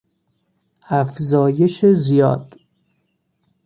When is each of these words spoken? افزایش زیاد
افزایش 0.89 1.85
زیاد 1.85 2.55